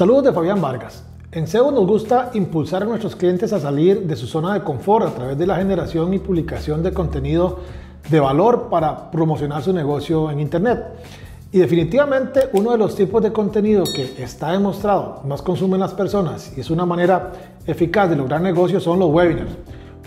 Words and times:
Saludos 0.00 0.24
de 0.24 0.32
Fabián 0.32 0.62
Vargas. 0.62 1.04
En 1.30 1.46
SEO 1.46 1.70
nos 1.70 1.86
gusta 1.86 2.30
impulsar 2.32 2.84
a 2.84 2.86
nuestros 2.86 3.14
clientes 3.14 3.52
a 3.52 3.60
salir 3.60 4.06
de 4.06 4.16
su 4.16 4.26
zona 4.26 4.54
de 4.54 4.62
confort 4.62 5.06
a 5.06 5.10
través 5.10 5.36
de 5.36 5.46
la 5.46 5.56
generación 5.56 6.14
y 6.14 6.18
publicación 6.18 6.82
de 6.82 6.94
contenido 6.94 7.58
de 8.08 8.18
valor 8.18 8.70
para 8.70 9.10
promocionar 9.10 9.62
su 9.62 9.74
negocio 9.74 10.30
en 10.30 10.40
Internet. 10.40 10.86
Y 11.52 11.58
definitivamente 11.58 12.48
uno 12.54 12.72
de 12.72 12.78
los 12.78 12.96
tipos 12.96 13.22
de 13.22 13.30
contenido 13.30 13.84
que 13.84 14.22
está 14.22 14.52
demostrado 14.52 15.20
más 15.26 15.42
consumen 15.42 15.80
las 15.80 15.92
personas 15.92 16.50
y 16.56 16.62
es 16.62 16.70
una 16.70 16.86
manera 16.86 17.32
eficaz 17.66 18.08
de 18.08 18.16
lograr 18.16 18.40
negocios 18.40 18.82
son 18.82 19.00
los 19.00 19.10
webinars. 19.10 19.52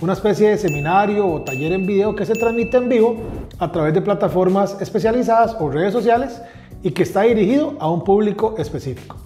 Una 0.02 0.13
especie 0.13 0.49
de 0.49 0.57
seminario 0.57 1.27
o 1.27 1.44
taller 1.44 1.71
en 1.71 1.85
video 1.85 2.16
que 2.16 2.25
se 2.25 2.33
transmite 2.33 2.77
en 2.77 2.89
vivo 2.89 3.17
a 3.59 3.71
través 3.71 3.94
de 3.94 4.02
plataformas 4.02 4.75
especializadas 4.81 5.55
o 5.59 5.69
redes 5.69 5.94
sociales 5.94 6.41
y 6.81 6.89
que 6.89 7.03
está 7.03 7.21
dirigido 7.21 7.75
a 7.80 7.91
un 7.91 8.03
público 8.03 8.55
específico. 8.58 9.22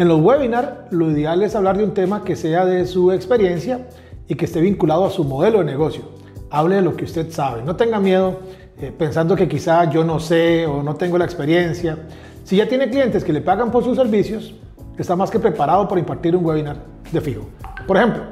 En 0.00 0.08
los 0.08 0.18
webinars, 0.18 0.90
lo 0.92 1.10
ideal 1.10 1.42
es 1.42 1.54
hablar 1.54 1.76
de 1.76 1.84
un 1.84 1.92
tema 1.92 2.24
que 2.24 2.34
sea 2.34 2.64
de 2.64 2.86
su 2.86 3.12
experiencia 3.12 3.86
y 4.26 4.34
que 4.34 4.46
esté 4.46 4.62
vinculado 4.62 5.04
a 5.04 5.10
su 5.10 5.24
modelo 5.24 5.58
de 5.58 5.66
negocio. 5.66 6.04
Hable 6.48 6.76
de 6.76 6.80
lo 6.80 6.96
que 6.96 7.04
usted 7.04 7.30
sabe. 7.30 7.62
No 7.62 7.76
tenga 7.76 8.00
miedo 8.00 8.40
eh, 8.80 8.94
pensando 8.96 9.36
que 9.36 9.46
quizá 9.46 9.90
yo 9.90 10.02
no 10.02 10.18
sé 10.18 10.66
o 10.66 10.82
no 10.82 10.94
tengo 10.94 11.18
la 11.18 11.26
experiencia. 11.26 11.98
Si 12.44 12.56
ya 12.56 12.66
tiene 12.66 12.88
clientes 12.88 13.22
que 13.22 13.34
le 13.34 13.42
pagan 13.42 13.70
por 13.70 13.84
sus 13.84 13.94
servicios, 13.94 14.54
está 14.96 15.16
más 15.16 15.30
que 15.30 15.38
preparado 15.38 15.86
para 15.86 16.00
impartir 16.00 16.34
un 16.34 16.46
webinar 16.46 16.78
de 17.12 17.20
fijo. 17.20 17.42
Por 17.86 17.98
ejemplo, 17.98 18.22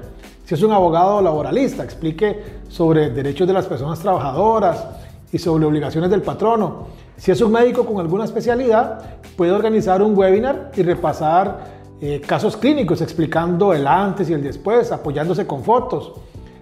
si 0.46 0.54
es 0.54 0.62
un 0.62 0.72
abogado 0.72 1.20
laboralista, 1.20 1.84
explique 1.84 2.44
sobre 2.68 3.10
derechos 3.10 3.46
de 3.46 3.52
las 3.52 3.66
personas 3.66 3.98
trabajadoras 3.98 4.86
y 5.32 5.38
sobre 5.38 5.64
obligaciones 5.64 6.10
del 6.10 6.22
patrono. 6.22 6.86
Si 7.16 7.30
es 7.30 7.40
un 7.40 7.52
médico 7.52 7.84
con 7.84 7.98
alguna 7.98 8.24
especialidad, 8.24 9.00
puede 9.36 9.52
organizar 9.52 10.02
un 10.02 10.16
webinar 10.16 10.70
y 10.76 10.82
repasar 10.82 11.78
eh, 12.00 12.20
casos 12.20 12.56
clínicos 12.56 13.00
explicando 13.00 13.72
el 13.74 13.86
antes 13.86 14.30
y 14.30 14.32
el 14.32 14.42
después, 14.42 14.92
apoyándose 14.92 15.46
con 15.46 15.64
fotos. 15.64 16.12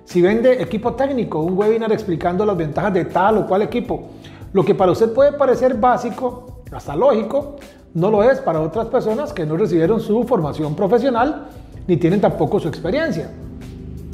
Si 0.04 0.22
vende 0.22 0.62
equipo 0.62 0.94
técnico, 0.94 1.40
un 1.40 1.58
webinar 1.58 1.92
explicando 1.92 2.46
las 2.46 2.56
ventajas 2.56 2.94
de 2.94 3.04
tal 3.04 3.38
o 3.38 3.46
cual 3.46 3.62
equipo. 3.62 4.08
Lo 4.52 4.64
que 4.64 4.74
para 4.74 4.92
usted 4.92 5.12
puede 5.12 5.32
parecer 5.32 5.74
básico, 5.74 6.62
hasta 6.72 6.96
lógico, 6.96 7.56
no 7.94 8.10
lo 8.10 8.22
es 8.22 8.38
para 8.40 8.60
otras 8.60 8.86
personas 8.86 9.32
que 9.32 9.44
no 9.44 9.56
recibieron 9.56 10.00
su 10.00 10.24
formación 10.24 10.74
profesional 10.74 11.48
ni 11.86 11.96
tienen 11.96 12.20
tampoco 12.20 12.60
su 12.60 12.68
experiencia. 12.68 13.30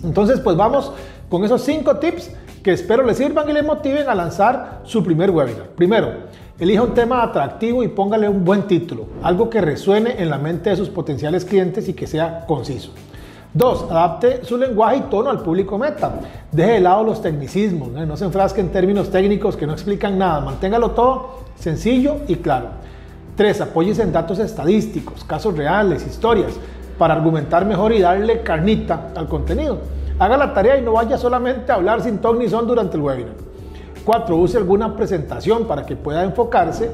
Entonces, 0.02 0.40
pues 0.40 0.56
vamos 0.56 0.92
con 1.28 1.44
esos 1.44 1.62
cinco 1.62 1.96
tips 1.96 2.30
que 2.62 2.72
espero 2.72 3.02
les 3.04 3.16
sirvan 3.16 3.48
y 3.48 3.52
les 3.52 3.64
motiven 3.64 4.08
a 4.08 4.14
lanzar 4.14 4.80
su 4.84 5.02
primer 5.02 5.30
webinar. 5.30 5.68
Primero, 5.76 6.12
elija 6.58 6.82
un 6.82 6.94
tema 6.94 7.22
atractivo 7.22 7.82
y 7.82 7.88
póngale 7.88 8.28
un 8.28 8.44
buen 8.44 8.62
título, 8.62 9.06
algo 9.22 9.50
que 9.50 9.60
resuene 9.60 10.22
en 10.22 10.30
la 10.30 10.38
mente 10.38 10.70
de 10.70 10.76
sus 10.76 10.88
potenciales 10.88 11.44
clientes 11.44 11.88
y 11.88 11.94
que 11.94 12.06
sea 12.06 12.44
conciso. 12.46 12.92
Dos, 13.54 13.84
adapte 13.90 14.44
su 14.44 14.56
lenguaje 14.56 14.98
y 14.98 15.00
tono 15.02 15.28
al 15.28 15.42
público 15.42 15.76
meta. 15.76 16.14
Deje 16.50 16.72
de 16.72 16.80
lado 16.80 17.04
los 17.04 17.20
tecnicismos, 17.20 17.90
no 17.90 18.16
se 18.16 18.24
enfrasque 18.24 18.60
en 18.60 18.70
términos 18.70 19.10
técnicos 19.10 19.56
que 19.56 19.66
no 19.66 19.74
explican 19.74 20.16
nada. 20.16 20.40
Manténgalo 20.40 20.92
todo 20.92 21.40
sencillo 21.56 22.18
y 22.28 22.36
claro. 22.36 22.68
Tres, 23.36 23.60
apóyese 23.60 24.02
en 24.02 24.12
datos 24.12 24.38
estadísticos, 24.38 25.24
casos 25.24 25.56
reales, 25.56 26.06
historias, 26.06 26.52
para 26.96 27.14
argumentar 27.14 27.66
mejor 27.66 27.92
y 27.92 28.00
darle 28.00 28.42
carnita 28.42 29.08
al 29.14 29.28
contenido. 29.28 29.78
Haga 30.22 30.36
la 30.36 30.54
tarea 30.54 30.78
y 30.78 30.82
no 30.82 30.92
vaya 30.92 31.18
solamente 31.18 31.72
a 31.72 31.74
hablar 31.74 32.00
sin 32.00 32.18
ton 32.18 32.38
ni 32.38 32.48
son 32.48 32.64
durante 32.64 32.96
el 32.96 33.02
webinar. 33.02 33.34
4. 34.04 34.36
Use 34.36 34.56
alguna 34.56 34.94
presentación 34.94 35.66
para 35.66 35.84
que 35.84 35.96
pueda 35.96 36.22
enfocarse 36.22 36.92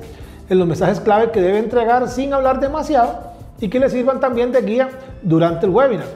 en 0.48 0.58
los 0.58 0.66
mensajes 0.66 0.98
clave 0.98 1.30
que 1.30 1.42
debe 1.42 1.58
entregar 1.58 2.08
sin 2.08 2.32
hablar 2.32 2.58
demasiado 2.58 3.18
y 3.60 3.68
que 3.68 3.80
le 3.80 3.90
sirvan 3.90 4.18
también 4.18 4.50
de 4.50 4.62
guía 4.62 4.88
durante 5.20 5.66
el 5.66 5.72
webinar. 5.72 6.06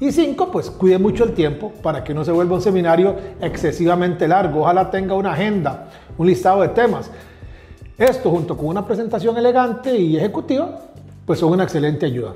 Y 0.00 0.12
5. 0.12 0.50
Pues 0.52 0.70
cuide 0.70 0.98
mucho 0.98 1.24
el 1.24 1.32
tiempo 1.32 1.72
para 1.82 2.04
que 2.04 2.12
no 2.12 2.26
se 2.26 2.32
vuelva 2.32 2.56
un 2.56 2.60
seminario 2.60 3.16
excesivamente 3.40 4.28
largo. 4.28 4.60
Ojalá 4.60 4.90
tenga 4.90 5.14
una 5.14 5.32
agenda, 5.32 5.86
un 6.18 6.26
listado 6.26 6.60
de 6.60 6.68
temas. 6.68 7.10
Esto 7.96 8.28
junto 8.28 8.54
con 8.54 8.66
una 8.66 8.84
presentación 8.86 9.34
elegante 9.38 9.96
y 9.96 10.18
ejecutiva, 10.18 10.78
pues 11.24 11.38
son 11.38 11.54
una 11.54 11.62
excelente 11.62 12.04
ayuda. 12.04 12.34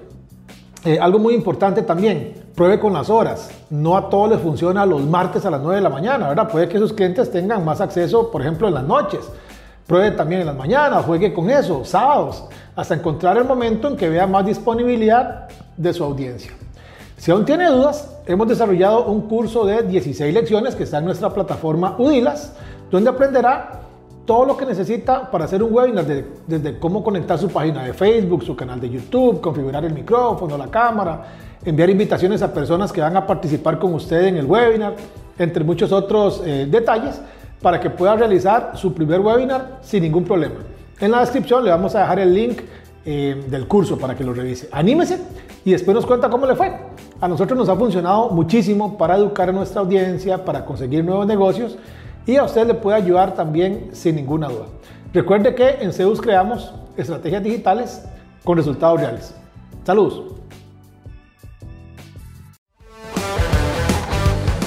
Eh, 0.83 0.99
algo 0.99 1.19
muy 1.19 1.35
importante 1.35 1.83
también, 1.83 2.44
pruebe 2.55 2.79
con 2.79 2.93
las 2.93 3.11
horas. 3.11 3.51
No 3.71 3.97
a 3.97 4.09
todos 4.09 4.31
les 4.31 4.41
funciona 4.41 4.87
los 4.87 5.03
martes 5.03 5.45
a 5.45 5.51
las 5.51 5.61
9 5.61 5.77
de 5.77 5.83
la 5.83 5.91
mañana, 5.91 6.29
¿verdad? 6.29 6.49
Puede 6.51 6.69
que 6.69 6.79
sus 6.79 6.93
clientes 6.93 7.31
tengan 7.31 7.65
más 7.65 7.81
acceso, 7.81 8.31
por 8.31 8.43
ejemplo, 8.43 8.69
en 8.69 8.75
las 8.75 8.85
noches. 8.85 9.21
Pruebe 9.87 10.13
también 10.13 10.41
en 10.41 10.47
las 10.47 10.57
mañanas, 10.57 11.05
juegue 11.05 11.35
con 11.35 11.51
eso, 11.51 11.85
sábados, 11.85 12.45
hasta 12.75 12.95
encontrar 12.95 13.37
el 13.37 13.45
momento 13.45 13.89
en 13.89 13.97
que 13.97 14.09
vea 14.09 14.27
más 14.27 14.47
disponibilidad 14.47 15.49
de 15.77 15.93
su 15.93 16.03
audiencia. 16.05 16.53
Si 17.19 17.31
aún 17.31 17.45
tiene 17.45 17.71
dudas, 17.71 18.17
hemos 18.27 18.49
desarrollado 18.49 19.07
un 19.07 19.23
curso 19.23 19.67
de 19.67 19.83
16 19.83 20.33
lecciones 20.33 20.75
que 20.75 20.85
está 20.85 20.99
en 20.99 21.05
nuestra 21.05 21.31
plataforma 21.31 21.97
Udilas, 21.99 22.55
donde 22.91 23.11
aprenderá 23.11 23.84
todo 24.25 24.45
lo 24.45 24.57
que 24.57 24.65
necesita 24.65 25.31
para 25.31 25.45
hacer 25.45 25.63
un 25.63 25.73
webinar, 25.73 26.05
desde, 26.47 26.79
cómo 26.79 27.05
conectar 27.05 27.39
su 27.39 27.49
página 27.49 27.85
de 27.85 27.93
Facebook, 27.93 28.43
su 28.43 28.57
canal 28.57 28.81
de 28.81 28.89
YouTube, 28.89 29.41
configurar 29.41 29.85
el 29.85 29.93
micrófono, 29.93 30.57
la 30.57 30.69
cámara, 30.69 31.25
enviar 31.65 31.91
invitaciones 31.91 32.43
a 32.43 32.53
personas 32.53 32.93
que 32.93 33.01
van 33.01 33.17
a 33.17 33.27
participar 33.27 33.79
con 33.79 33.95
usted 33.95 34.25
en 34.25 34.37
el 34.37 34.47
webinar, 34.47 34.95
entre 35.39 35.65
muchos 35.65 35.93
otros 35.93 36.43
eh, 36.45 36.67
detalles, 36.71 37.21
para 37.61 37.81
que 37.81 37.91
pueda 37.91 38.15
realizar 38.17 38.73
su 38.75 38.93
primer 38.93 39.21
webinar 39.21 39.79
sin 39.83 40.03
ningún 40.03 40.25
problema. 40.25 40.57
En 41.01 41.11
la 41.11 41.21
descripción 41.21 41.65
le 41.65 41.71
vamos 41.71 41.95
a 41.95 42.01
dejar 42.01 42.19
el 42.19 42.35
link 42.35 42.61
eh, 43.05 43.45
del 43.49 43.67
curso 43.67 43.99
para 43.99 44.15
que 44.15 44.25
lo 44.25 44.33
revise. 44.33 44.69
Anímese 44.73 45.19
y 45.65 45.73
después 45.73 45.95
nos 45.95 46.07
cuenta 46.07 46.31
cómo 46.31 46.47
le 46.47 46.55
fue. 46.55 46.73
A 47.21 47.29
nosotros 47.29 47.59
nos 47.59 47.69
ha 47.69 47.77
funcionado 47.77 48.31
muchísimo 48.31 48.97
para 48.97 49.17
educar 49.17 49.49
a 49.49 49.53
nuestra 49.53 49.81
audiencia, 49.81 50.45
para 50.45 50.65
conseguir 50.65 51.05
nuevos 51.05 51.27
negocios 51.27 51.77
y 52.27 52.37
a 52.37 52.45
usted 52.45 52.67
le 52.67 52.75
puede 52.75 52.97
ayudar 52.97 53.35
también 53.35 53.91
sin 53.93 54.17
ninguna 54.17 54.49
duda. 54.49 54.67
Recuerde 55.13 55.55
que 55.55 55.69
en 55.81 55.93
Zeus 55.93 56.21
creamos 56.21 56.73
estrategias 56.97 57.43
digitales 57.43 58.03
con 58.43 58.57
resultados 58.57 59.01
reales. 59.01 59.35
Saludos. 59.85 60.35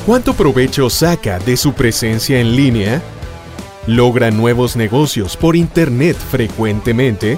¿Cuánto 0.05 0.33
provecho 0.33 0.89
saca 0.89 1.37
de 1.39 1.57
su 1.57 1.73
presencia 1.73 2.39
en 2.39 2.55
línea? 2.55 3.01
¿Logra 3.87 4.31
nuevos 4.31 4.77
negocios 4.77 5.35
por 5.35 5.55
Internet 5.55 6.15
frecuentemente? 6.15 7.37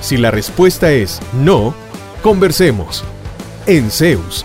Si 0.00 0.16
la 0.18 0.30
respuesta 0.30 0.90
es 0.90 1.20
no, 1.32 1.74
conversemos. 2.22 3.04
En 3.66 3.90
Zeus 3.90 4.44